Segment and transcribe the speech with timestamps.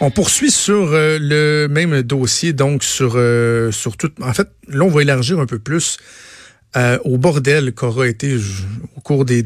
[0.00, 4.10] On poursuit sur euh, le même dossier, donc sur, euh, sur tout.
[4.20, 5.96] En fait, là, on va élargir un peu plus
[6.76, 8.36] euh, au bordel qu'aura été
[8.96, 9.42] au cours des,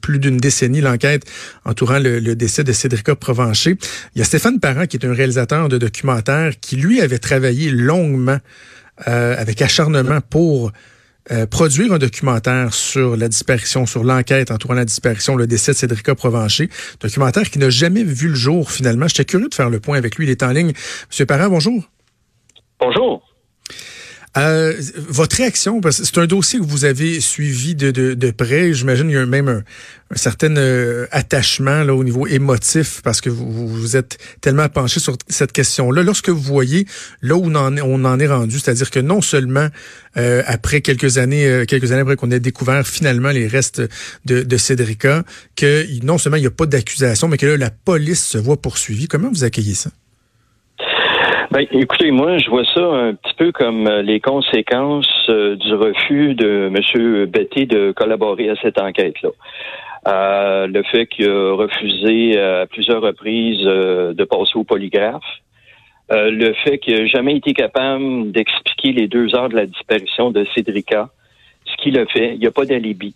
[0.00, 1.24] plus d'une décennie l'enquête
[1.64, 3.76] entourant le, décès de Cédrica Provencher.
[4.14, 7.70] Il y a Stéphane Parent, qui est un réalisateur de documentaires, qui lui avait travaillé
[7.70, 8.38] longuement
[9.04, 10.70] avec acharnement pour
[11.30, 15.76] euh, produire un documentaire sur la disparition, sur l'enquête entourant la disparition, le décès de
[15.76, 16.68] Cédrica Provencher.
[17.00, 19.06] Documentaire qui n'a jamais vu le jour finalement.
[19.06, 20.26] J'étais curieux de faire le point avec lui.
[20.26, 20.72] Il est en ligne.
[21.08, 21.84] Monsieur Parent, bonjour.
[22.80, 23.31] Bonjour.
[24.38, 28.30] Euh, votre réaction, parce que c'est un dossier que vous avez suivi de, de, de
[28.30, 28.72] près.
[28.72, 29.62] J'imagine qu'il y a même un,
[30.10, 35.00] un certain euh, attachement là, au niveau émotif parce que vous, vous êtes tellement penché
[35.00, 36.02] sur cette question-là.
[36.02, 36.86] Lorsque vous voyez
[37.20, 39.68] là où on en, on en est rendu, c'est-à-dire que non seulement
[40.16, 43.82] euh, après quelques années, euh, quelques années après qu'on ait découvert finalement les restes
[44.24, 45.24] de, de Cédrica,
[45.56, 48.60] que non seulement il n'y a pas d'accusation, mais que là, la police se voit
[48.60, 49.08] poursuivie.
[49.08, 49.90] Comment vous accueillez ça?
[51.52, 55.74] Ben, écoutez, moi, je vois ça un petit peu comme euh, les conséquences euh, du
[55.74, 57.26] refus de M.
[57.26, 59.28] Betty de collaborer à cette enquête-là.
[60.08, 65.22] Euh, le fait qu'il a refusé à plusieurs reprises de passer au polygraphe.
[66.08, 70.46] le fait qu'il n'a jamais été capable d'expliquer les deux heures de la disparition de
[70.54, 71.10] Cédrica,
[71.66, 72.32] ce qu'il a fait.
[72.32, 73.14] Il n'y a pas d'alibi.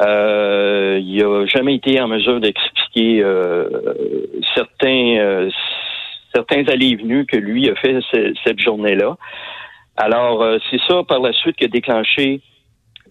[0.00, 3.22] il n'a jamais été en mesure d'expliquer
[4.54, 5.50] certains
[6.34, 7.98] certains allées et venues que lui a fait
[8.44, 9.16] cette journée-là.
[9.96, 12.40] Alors, euh, c'est ça par la suite qui a déclenché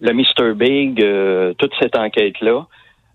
[0.00, 0.54] le Mr.
[0.54, 2.66] Big, euh, toute cette enquête-là,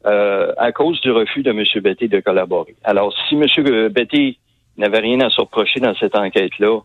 [0.05, 1.63] euh, à cause du refus de M.
[1.81, 2.75] Betty de collaborer.
[2.83, 3.89] Alors, si M.
[3.89, 4.37] Betty
[4.77, 6.79] n'avait rien à se reprocher dans cette enquête-là,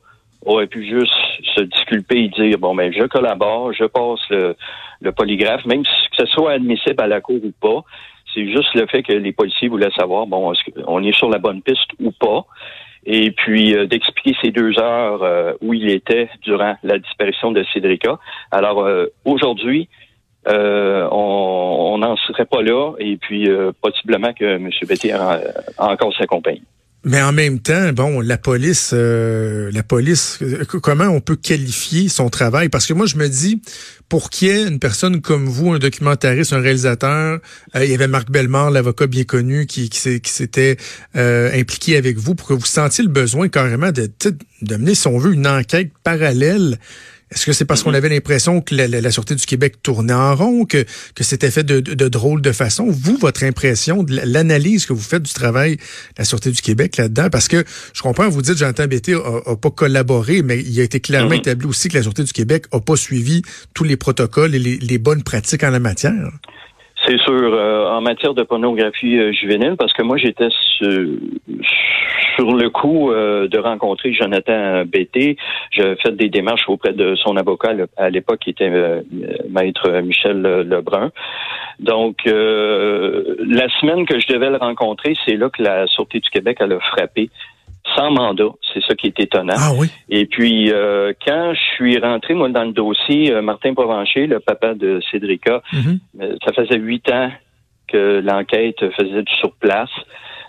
[0.47, 1.13] aurait pu juste
[1.55, 4.57] se disculper et dire bon ben je collabore, je passe le,
[5.03, 7.85] le polygraphe, même si que ce soit admissible à la cour ou pas.
[8.33, 11.39] C'est juste le fait que les policiers voulaient savoir bon est-ce qu'on est sur la
[11.39, 12.47] bonne piste ou pas
[13.05, 17.65] et puis euh, d'expliquer ces deux heures euh, où il était durant la disparition de
[17.73, 18.19] Cédrica.
[18.51, 19.89] Alors euh, aujourd'hui,
[20.47, 23.47] on n'en serait pas là et puis
[23.83, 24.71] possiblement que M.
[24.89, 25.39] Betty a,
[25.77, 26.63] a encore sa compagnie.
[27.03, 32.11] Mais en même temps, bon, la police, euh, la police, euh, comment on peut qualifier
[32.11, 32.69] son travail?
[32.69, 33.63] Parce que moi, je me dis,
[34.11, 37.41] pour qu'il y une personne comme vous, un documentariste, un réalisateur,
[37.75, 40.77] euh, il y avait Marc Bellemare, l'avocat bien connu, qui, qui s'était
[41.15, 44.11] impliqué avec vous, pour que vous sentiez le besoin carrément de,
[44.61, 46.79] de mener, si on veut, une enquête parallèle
[47.33, 47.97] est-ce que c'est parce qu'on mm-hmm.
[47.97, 51.81] avait l'impression que la, Sûreté du Québec tournait en rond, que, que c'était fait de,
[51.81, 52.87] de, drôles de façon?
[52.89, 55.83] Vous, votre impression de l'analyse que vous faites du travail de
[56.19, 57.65] la Sûreté du Québec là-dedans, parce que
[57.95, 61.39] je comprends, vous dites, Jean Bété a, pas collaboré, mais il a été clairement mm-hmm.
[61.39, 63.43] établi aussi que la Sûreté du Québec a pas suivi
[63.75, 66.31] tous les protocoles et les, les bonnes pratiques en la matière.
[67.11, 70.47] C'est sûr, euh, en matière de pornographie euh, juvénile, parce que moi j'étais
[70.79, 75.37] sur, le coup euh, de rencontrer Jonathan Bété.
[75.73, 78.71] J'ai fait des démarches auprès de son avocat à l'époque, qui était
[79.49, 81.11] maître Michel Lebrun.
[81.81, 86.61] Donc, la semaine que je devais le rencontrer, c'est là que la Sûreté du Québec
[86.61, 87.29] a frappé
[87.97, 88.51] sans mandat.
[88.73, 89.55] C'est ça qui est étonnant.
[89.57, 89.89] Ah oui.
[90.09, 94.41] Et puis, euh, quand je suis rentré, moi, dans le dossier, euh, Martin Provencher, le
[94.41, 95.99] papa de Cédrica, mhm.
[96.21, 97.31] euh, ça faisait huit ans
[97.89, 99.91] que l'enquête faisait du surplace.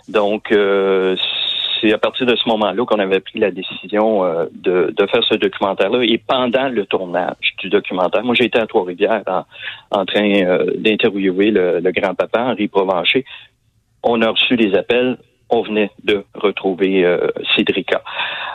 [0.08, 4.22] Donc, c'est à partir de ce moment-là qu'on avait pris la décision
[4.52, 6.02] de, de, faire ce documentaire-là.
[6.02, 9.22] Et pendant le tournage du documentaire, moi, j'étais à Trois-Rivières
[9.90, 13.24] en, train d'interviewer le, le grand-papa, Henri Provencher.
[14.04, 15.16] On a reçu des appels
[15.52, 18.02] on venait de retrouver euh, Cédrica.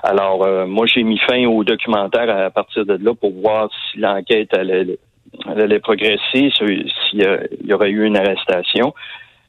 [0.03, 3.99] Alors, euh, moi, j'ai mis fin au documentaire à partir de là pour voir si
[3.99, 4.97] l'enquête allait,
[5.45, 6.89] allait, progresser, s'il
[7.63, 8.93] y aurait eu une arrestation.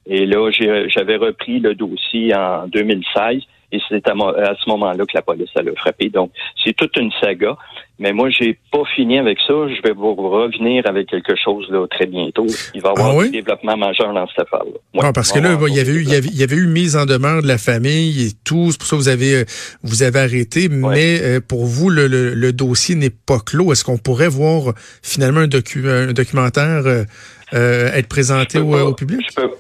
[0.06, 5.23] Et là, j'avais repris le dossier en 2016 et c'est à, ce moment-là que la
[5.23, 6.09] police a frappé.
[6.09, 6.31] Donc,
[6.65, 7.56] c'est toute une saga.
[7.99, 9.55] Mais moi, j'ai pas fini avec ça.
[9.69, 12.47] Je vais vous revenir avec quelque chose là très bientôt.
[12.73, 15.03] Il va y avoir ah un développement majeur dans cette affaire-là.
[15.03, 15.12] Ouais.
[15.12, 17.49] parce que là, il y avait eu, il y avait, eu mise en demeure de
[17.49, 18.71] la famille et tout.
[18.71, 19.45] C'est pour ça que vous avez, euh,
[19.83, 20.69] vous avez arrêté.
[20.69, 23.72] Mais euh, pour vous, le, le, dossier n'est pas clos.
[23.72, 29.21] Est-ce qu'on pourrait voir finalement un, un documentaire euh, être présenté au, public?
[29.28, 29.51] Je peux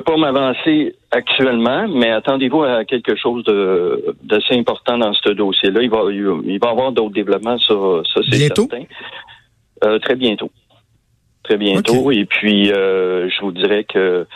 [0.00, 3.44] pas m'avancer actuellement, mais attendez-vous à quelque chose
[4.22, 5.82] d'assez important dans ce dossier-là.
[5.82, 7.74] Il va, il va y avoir d'autres développements, ça,
[8.14, 8.84] ça c'est certain.
[9.84, 10.50] Euh, très bientôt.
[11.42, 12.10] Très bientôt.
[12.10, 14.26] Et puis, euh, je vous dirais que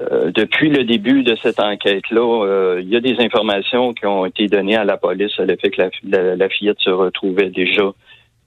[0.00, 4.48] euh, depuis le début de cette enquête-là, il y a des informations qui ont été
[4.48, 7.92] données à la police à l'effet que la, la, fillette se retrouvait déjà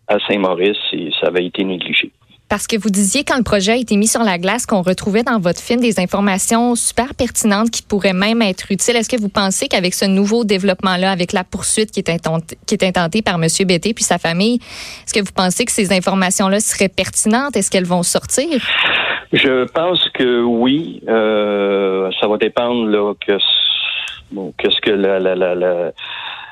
[0.07, 2.11] à Saint-Maurice et ça avait été négligé.
[2.49, 5.23] Parce que vous disiez quand le projet a été mis sur la glace qu'on retrouvait
[5.23, 8.95] dans votre film des informations super pertinentes qui pourraient même être utiles.
[8.95, 12.09] Est-ce que vous pensez qu'avec ce nouveau développement-là, avec la poursuite qui est,
[12.83, 13.47] intentée, par M.
[13.65, 17.57] Bété puis sa famille, est-ce que vous pensez que ces informations-là seraient pertinentes?
[17.57, 18.47] Est-ce qu'elles vont sortir?
[19.33, 21.01] Je pense que oui.
[21.09, 23.37] Euh, ça va dépendre là, que
[24.31, 25.35] bon, qu'est-ce que la, la,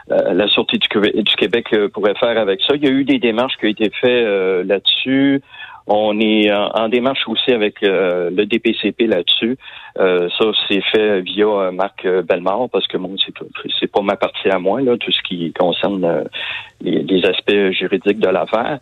[0.09, 2.75] du, Québec pourrait faire avec ça.
[2.75, 5.41] Il y a eu des démarches qui ont été faites là-dessus.
[5.87, 9.57] On est en, démarche aussi avec euh, le DPCP là-dessus.
[9.99, 13.33] Euh, ça, c'est fait via euh, Marc Bellemare parce que bon, c'est
[13.79, 16.25] c'est pas ma partie à moi là, tout ce qui concerne
[16.81, 18.79] les, aspects juridiques de l'affaire.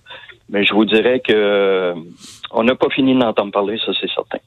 [0.50, 1.94] Mais je vous dirais que
[2.52, 4.40] on n'a pas fini d'entendre parler, ça c'est certain.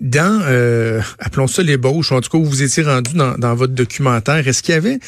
[0.00, 4.46] Dans, euh, appelons ça l'ébauche, en tout cas où vous étiez rendu dans, votre documentaire,
[4.46, 4.98] est-ce qu'il y avait,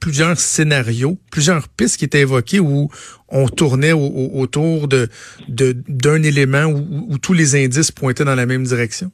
[0.00, 2.88] plusieurs scénarios, plusieurs pistes qui étaient évoquées où
[3.28, 9.10] on tournait autour d'un élément où, tous les indices pointaient dans la même direction?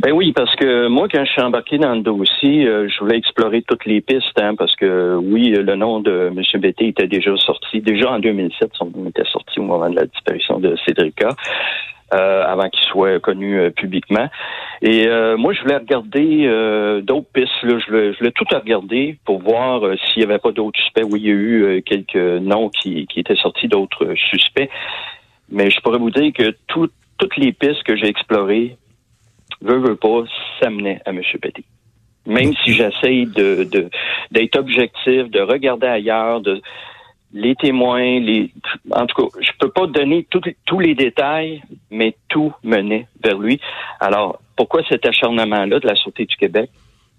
[0.00, 3.18] Ben oui, parce que moi, quand je suis embarqué dans le dossier, euh, je voulais
[3.18, 6.60] explorer toutes les pistes, hein, parce que oui, le nom de M.
[6.60, 7.80] Bété était déjà sorti.
[7.80, 11.30] Déjà en 2007, son nom était sorti au moment de la disparition de Cédrica.
[12.14, 14.30] Euh, avant qu'il soit connu euh, publiquement.
[14.80, 17.52] Et euh, moi, je voulais regarder d'autres pistes.
[17.62, 17.78] Là.
[17.78, 21.04] Je, voulais, tout regarder pour voir s'il n'y avait pas d'autres suspects.
[21.04, 24.70] Oui, il y a eu quelques noms qui, qui étaient sortis d'autres suspects.
[25.50, 28.78] Mais je pourrais vous dire que toutes les pistes que j'ai explorées,
[29.60, 30.22] veut, veut pas,
[30.60, 31.20] s'amenaient à M.
[31.42, 31.64] Petit.
[32.24, 33.68] Même si j'essaye de,
[34.30, 36.62] d'être objectif, de regarder ailleurs, de
[37.32, 38.50] les témoins, les
[38.90, 43.60] en tout cas, je peux pas donner tous les détails, mais tout menait vers lui.
[44.00, 46.70] Alors, pourquoi cet acharnement-là de la Sûreté du Québec?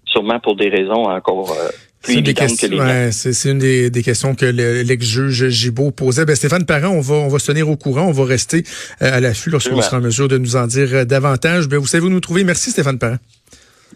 [0.04, 1.68] Sûrement pour des raisons encore euh,
[2.02, 6.24] plus évidentes que les ouais, C'est une des, des, questions que l'ex-juge Gibault posait.
[6.24, 8.64] Ben, Stéphane Parent, on va, on va se tenir au courant, on va rester
[9.02, 11.68] euh, à l'affût lorsqu'on sera en mesure de nous en dire euh, davantage.
[11.68, 12.42] Ben, vous savez où nous trouver?
[12.42, 13.18] Merci Stéphane Parent.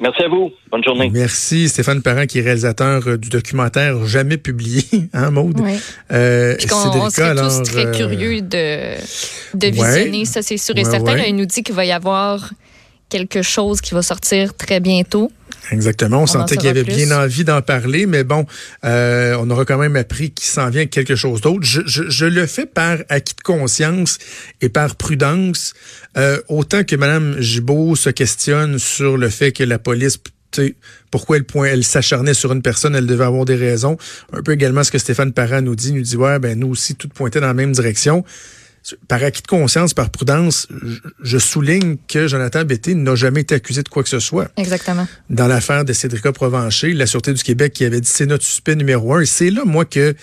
[0.01, 0.51] Merci à vous.
[0.71, 1.11] Bonne journée.
[1.13, 4.83] Merci Stéphane Parent, qui est réalisateur euh, du documentaire jamais publié,
[5.13, 5.61] hein, Maude?
[5.61, 5.79] Oui.
[6.13, 8.97] Euh, on, serait tous très euh, curieux de,
[9.55, 11.17] de visionner, ça c'est sûr et certain.
[11.19, 12.51] il nous dit qu'il va y avoir
[13.09, 15.31] quelque chose qui va sortir très bientôt.
[15.71, 16.23] Exactement.
[16.23, 18.47] On, sentait qu'il y avait bien envie d'en parler, mais bon,
[18.85, 21.63] euh, on aura quand même appris qu'il s'en vient quelque chose d'autre.
[21.63, 24.19] Je, je, je, le fais par acquis de conscience
[24.61, 25.75] et par prudence,
[26.17, 30.19] euh, autant que Mme Gibault se questionne sur le fait que la police
[31.11, 33.97] pourquoi elle, point, elle s'acharnait sur une personne, elle devait avoir des raisons.
[34.33, 36.95] Un peu également ce que Stéphane Parent nous dit, nous dit, ouais, ben nous aussi,
[36.95, 38.25] tout pointait dans la même direction
[39.09, 40.69] par acquis de conscience, par prudence,
[41.23, 44.51] je souligne que Jonathan Betté n'a jamais été accusé de quoi que ce soit.
[44.57, 45.07] Exactement.
[45.31, 48.77] Dans l'affaire de Cédrica Provencher, la Sûreté du Québec qui avait dit c'est notre suspect
[48.77, 49.21] numéro un.
[49.21, 50.15] Et c'est là, moi, que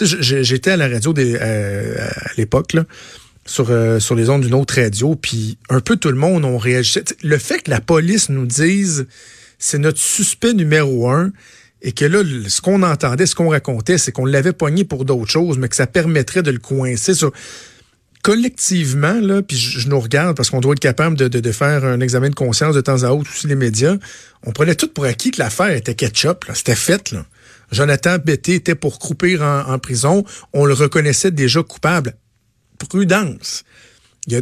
[0.00, 2.84] j'étais à la radio des, euh, à l'époque, là
[3.46, 6.58] sur, euh, sur les ondes d'une autre radio, puis un peu tout le monde on
[6.58, 7.00] réagi.
[7.22, 9.06] Le fait que la police nous dise
[9.58, 11.32] c'est notre suspect numéro un,
[11.82, 15.30] et que là, ce qu'on entendait, ce qu'on racontait, c'est qu'on l'avait pogné pour d'autres
[15.30, 17.32] choses, mais que ça permettrait de le coincer sur
[18.22, 22.34] collectivement, puis je, nous regarde parce qu'on doit être capable de, faire un examen de
[22.34, 23.96] conscience de temps à autre, aussi les médias,
[24.44, 27.12] on prenait tout pour acquis que l'affaire était ketchup, c'était fait.
[27.12, 27.24] Là.
[27.72, 32.14] Jonathan Betté était pour croupir en, prison, on le reconnaissait déjà coupable.
[32.88, 33.64] Prudence.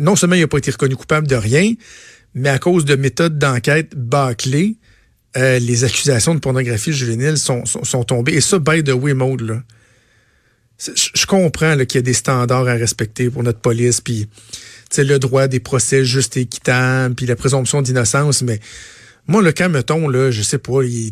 [0.00, 1.72] Non seulement il n'a pas été reconnu coupable de rien,
[2.34, 4.76] mais à cause de méthodes d'enquête bâclées,
[5.37, 7.64] euh, les accusations de pornographie juvénile sont,
[8.06, 8.34] tombées.
[8.34, 9.62] Et ça, by the way, mode,
[10.79, 14.29] je comprends qu'il y a des standards à respecter pour notre police, puis
[14.99, 18.61] le droit des procès justes et équitables, puis la présomption d'innocence, mais
[19.27, 21.11] moi, le cas, mettons, là, je sais pas, il,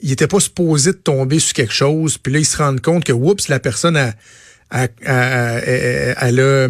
[0.00, 3.04] il était pas supposé de tomber sur quelque chose, puis là, il se rend compte
[3.04, 4.14] que, oups, la personne a,
[4.70, 6.68] elle a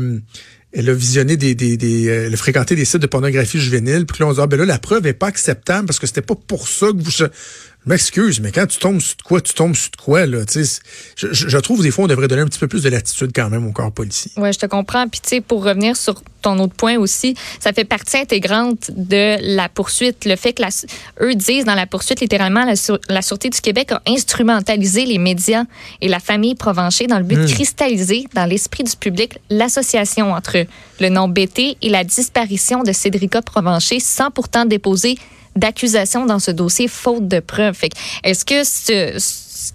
[0.76, 4.18] elle a visionné des, des, des elle a fréquenté des sites de pornographie juvénile, puis
[4.20, 6.34] là on dit ah, ben là la preuve est pas acceptable parce que c'était pas
[6.34, 7.28] pour ça que vous
[7.84, 10.38] je m'excuse, mais quand tu tombes sur de quoi, tu tombes sur de quoi, là.
[10.54, 10.62] Je,
[11.16, 13.50] je, je, trouve des fois, on devrait donner un petit peu plus de latitude quand
[13.50, 14.30] même au corps policier.
[14.36, 15.06] Oui, je te comprends.
[15.08, 19.36] Puis, tu sais, pour revenir sur ton autre point aussi, ça fait partie intégrante de
[19.56, 20.24] la poursuite.
[20.24, 20.68] Le fait que la,
[21.20, 22.74] eux disent dans la poursuite, littéralement, la,
[23.08, 25.64] la, Sûreté du Québec a instrumentalisé les médias
[26.00, 27.48] et la famille Provencher dans le but de hmm.
[27.48, 30.66] cristalliser dans l'esprit du public l'association entre
[31.00, 35.16] le nom BT et la disparition de Cédrica Provencher sans pourtant déposer
[35.56, 37.80] d'accusations dans ce dossier faute de preuves.
[38.24, 39.18] Est-ce que ce,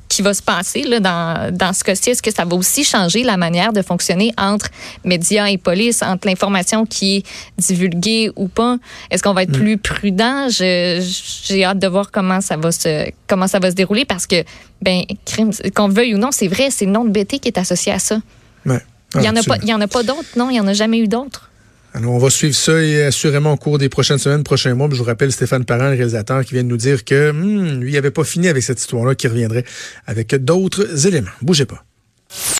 [0.07, 3.23] qui va se passer là, dans, dans ce cas-ci, est-ce que ça va aussi changer
[3.23, 4.67] la manière de fonctionner entre
[5.05, 7.25] médias et police, entre l'information qui est
[7.57, 8.77] divulguée ou pas?
[9.09, 9.61] Est-ce qu'on va être mm.
[9.61, 10.47] plus prudent?
[10.49, 14.43] J'ai hâte de voir comment ça va se comment ça va se dérouler parce que
[14.81, 17.57] ben crime qu'on veuille ou non, c'est vrai, c'est le nom de BT qui est
[17.57, 18.19] associé à ça.
[18.65, 18.81] Ouais.
[19.15, 20.49] Il n'y en, a pas, y en a pas d'autres, non?
[20.49, 21.49] Il n'y en a jamais eu d'autres?
[21.93, 24.87] Alors, on va suivre ça et assurément au cours des prochaines semaines, prochains mois.
[24.91, 27.91] Je vous rappelle Stéphane Parent, le réalisateur, qui vient de nous dire que hmm, lui,
[27.91, 29.65] il n'avait pas fini avec cette histoire-là, qui reviendrait
[30.05, 31.31] avec d'autres éléments.
[31.41, 31.83] Bougez pas.